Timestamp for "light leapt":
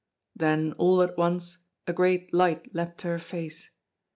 2.33-3.01